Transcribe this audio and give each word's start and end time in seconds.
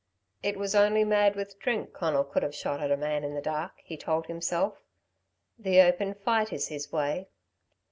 "It 0.41 0.57
was 0.57 0.73
only 0.73 1.03
mad 1.03 1.35
with 1.35 1.59
drink, 1.59 1.93
Conal 1.93 2.23
could 2.23 2.41
have 2.41 2.55
shot 2.55 2.79
at 2.81 2.89
a 2.89 2.97
man 2.97 3.23
in 3.23 3.35
the 3.35 3.39
dark," 3.41 3.73
he 3.83 3.97
told 3.97 4.25
himself. 4.25 4.81
"The 5.59 5.79
open 5.81 6.15
fight 6.15 6.51
is 6.51 6.69
his 6.69 6.91
way." 6.91 7.27